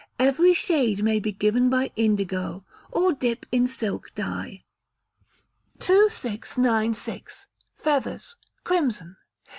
[0.17, 4.63] Every shade may be given by indigo or dip in silk dye.
[5.77, 7.45] 2696.
[7.75, 9.17] Feathers (Crimson).